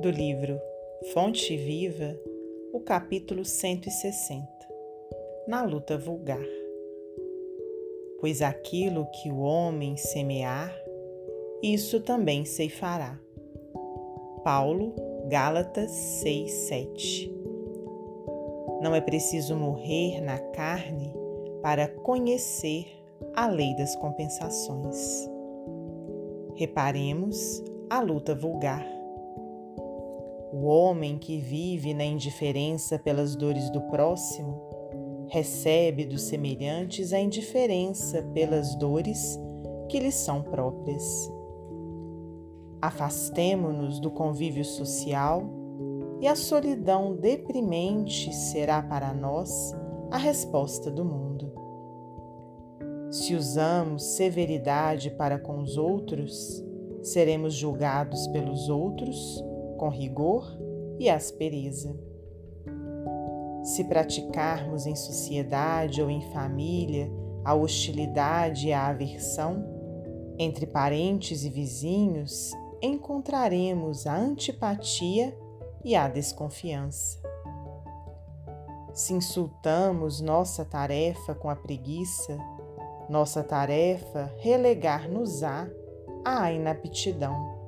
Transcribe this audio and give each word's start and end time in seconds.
do 0.00 0.10
livro 0.10 0.58
Fonte 1.12 1.54
Viva, 1.58 2.18
o 2.72 2.80
capítulo 2.80 3.44
160 3.44 4.48
Na 5.46 5.62
luta 5.62 5.98
vulgar. 5.98 6.42
Pois 8.18 8.40
aquilo 8.40 9.06
que 9.10 9.30
o 9.30 9.40
homem 9.40 9.98
semear, 9.98 10.74
isso 11.62 12.00
também 12.00 12.46
ceifará. 12.46 13.20
Paulo, 14.42 14.94
Gálatas 15.28 15.90
6, 15.90 16.50
7. 16.50 17.34
Não 18.80 18.94
é 18.94 19.02
preciso 19.02 19.54
morrer 19.54 20.22
na 20.22 20.38
carne 20.38 21.12
para 21.60 21.86
conhecer 21.86 22.86
a 23.34 23.46
lei 23.46 23.76
das 23.76 23.94
compensações. 23.96 25.28
Reparemos 26.54 27.62
a 27.90 28.00
luta 28.00 28.34
vulgar. 28.34 28.99
O 30.52 30.66
homem 30.66 31.16
que 31.16 31.38
vive 31.38 31.94
na 31.94 32.04
indiferença 32.04 32.98
pelas 32.98 33.36
dores 33.36 33.70
do 33.70 33.80
próximo 33.82 34.60
recebe 35.28 36.04
dos 36.04 36.22
semelhantes 36.22 37.12
a 37.12 37.20
indiferença 37.20 38.20
pelas 38.34 38.74
dores 38.74 39.38
que 39.88 40.00
lhes 40.00 40.16
são 40.16 40.42
próprias. 40.42 41.32
Afastemo-nos 42.82 44.00
do 44.00 44.10
convívio 44.10 44.64
social 44.64 45.44
e 46.20 46.26
a 46.26 46.34
solidão 46.34 47.14
deprimente 47.14 48.34
será 48.34 48.82
para 48.82 49.14
nós 49.14 49.72
a 50.10 50.18
resposta 50.18 50.90
do 50.90 51.04
mundo. 51.04 51.52
Se 53.08 53.36
usamos 53.36 54.02
severidade 54.16 55.10
para 55.12 55.38
com 55.38 55.60
os 55.60 55.76
outros, 55.76 56.64
seremos 57.02 57.54
julgados 57.54 58.26
pelos 58.28 58.68
outros 58.68 59.44
com 59.80 59.88
rigor 59.88 60.46
e 60.98 61.08
aspereza. 61.08 61.98
Se 63.64 63.82
praticarmos 63.84 64.84
em 64.84 64.94
sociedade 64.94 66.02
ou 66.02 66.10
em 66.10 66.20
família 66.32 67.10
a 67.42 67.54
hostilidade 67.54 68.68
e 68.68 68.74
a 68.74 68.88
aversão, 68.88 69.64
entre 70.38 70.66
parentes 70.66 71.44
e 71.44 71.48
vizinhos 71.48 72.50
encontraremos 72.82 74.06
a 74.06 74.14
antipatia 74.14 75.34
e 75.82 75.96
a 75.96 76.08
desconfiança. 76.08 77.18
Se 78.92 79.14
insultamos 79.14 80.20
nossa 80.20 80.62
tarefa 80.62 81.34
com 81.34 81.48
a 81.48 81.56
preguiça, 81.56 82.36
nossa 83.08 83.42
tarefa 83.42 84.30
relegar-nos-á 84.40 85.70
à 86.22 86.52
inaptidão. 86.52 87.59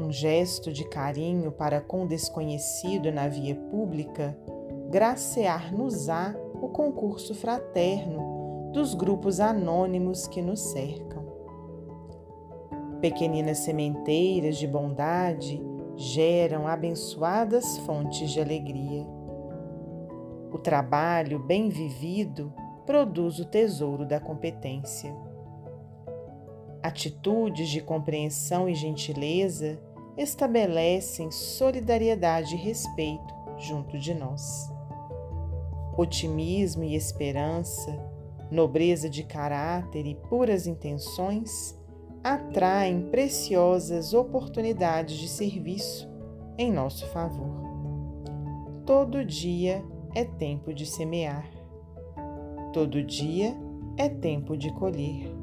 Um 0.00 0.10
gesto 0.10 0.72
de 0.72 0.82
carinho 0.82 1.52
para 1.52 1.78
com 1.78 2.06
desconhecido 2.06 3.12
na 3.12 3.28
via 3.28 3.54
pública 3.54 4.34
gracear-nos-á 4.88 6.34
o 6.54 6.70
concurso 6.70 7.34
fraterno 7.34 8.70
dos 8.72 8.94
grupos 8.94 9.40
anônimos 9.40 10.26
que 10.26 10.40
nos 10.40 10.58
cercam. 10.58 11.22
Pequeninas 13.02 13.58
sementeiras 13.58 14.56
de 14.56 14.66
bondade 14.66 15.62
geram 15.96 16.66
abençoadas 16.66 17.76
fontes 17.80 18.30
de 18.30 18.40
alegria. 18.40 19.06
O 20.50 20.56
trabalho 20.56 21.38
bem 21.40 21.68
vivido 21.68 22.50
produz 22.86 23.38
o 23.38 23.44
tesouro 23.44 24.06
da 24.06 24.18
competência. 24.18 25.14
Atitudes 26.82 27.68
de 27.68 27.82
compreensão 27.82 28.66
e 28.66 28.74
gentileza 28.74 29.78
estabelecem 30.16 31.30
solidariedade 31.30 32.54
e 32.54 32.58
respeito 32.58 33.34
junto 33.58 33.98
de 33.98 34.14
nós. 34.14 34.70
Otimismo 35.96 36.82
e 36.84 36.94
esperança, 36.94 37.98
nobreza 38.50 39.08
de 39.08 39.22
caráter 39.22 40.06
e 40.06 40.14
puras 40.14 40.66
intenções 40.66 41.78
atraem 42.22 43.08
preciosas 43.10 44.12
oportunidades 44.12 45.16
de 45.16 45.28
serviço 45.28 46.08
em 46.58 46.72
nosso 46.72 47.06
favor. 47.08 47.60
Todo 48.84 49.24
dia 49.24 49.82
é 50.14 50.24
tempo 50.24 50.74
de 50.74 50.84
semear. 50.84 51.48
Todo 52.72 53.02
dia 53.02 53.56
é 53.96 54.08
tempo 54.08 54.56
de 54.56 54.72
colher. 54.74 55.39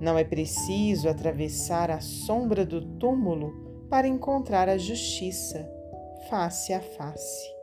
Não 0.00 0.16
é 0.16 0.24
preciso 0.24 1.08
atravessar 1.08 1.90
a 1.90 2.00
sombra 2.00 2.64
do 2.64 2.80
túmulo 2.98 3.52
para 3.90 4.06
encontrar 4.06 4.68
a 4.68 4.78
justiça 4.78 5.68
face 6.28 6.72
a 6.72 6.80
face. 6.80 7.54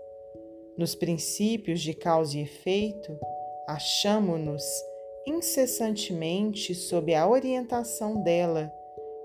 Nos 0.78 0.95
princípios 0.95 1.81
de 1.81 1.94
causa 1.94 2.38
e 2.38 2.41
efeito, 2.41 3.18
achamo-nos 3.68 4.63
incessantemente 5.25 6.75
sob 6.75 7.13
a 7.16 7.28
orientação 7.28 8.22
dela 8.22 8.72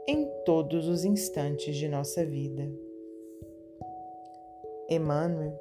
em 0.06 0.26
todos 0.44 0.88
os 0.88 1.04
instantes 1.04 1.76
de 1.76 1.88
nossa 1.88 2.24
vida. 2.24 2.70
Emmanuel 4.88 5.58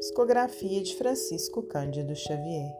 Psicografia 0.00 0.82
de 0.82 0.94
Francisco 0.94 1.62
Cândido 1.62 2.16
Xavier. 2.16 2.74